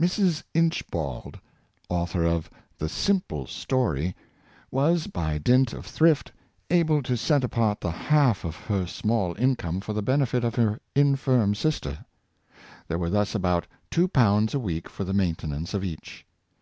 Mrs. 0.00 0.42
Inchbald, 0.54 1.38
author 1.90 2.24
of 2.24 2.48
the" 2.78 2.88
Simple 3.04 3.46
Story," 3.46 4.16
was, 4.70 5.06
by 5.06 5.36
dint 5.36 5.74
of 5.74 5.84
thrift, 5.84 6.32
able 6.70 7.02
to 7.02 7.14
set 7.14 7.44
apart 7.44 7.82
the 7.82 7.90
half 7.90 8.42
of 8.42 8.56
her 8.56 8.86
small 8.86 9.34
income 9.38 9.82
for 9.82 9.92
the 9.92 10.00
benefit 10.00 10.44
of 10.44 10.54
her 10.54 10.80
infirm 10.94 11.54
sister. 11.54 12.06
There 12.88 12.96
were 12.98 13.10
thus 13.10 13.34
about 13.34 13.66
two 13.90 14.08
pounds 14.08 14.54
a 14.54 14.58
week 14.58 14.88
for 14.88 15.04
the 15.04 15.12
maintenance 15.12 15.74
of 15.74 15.84
each. 15.84 16.24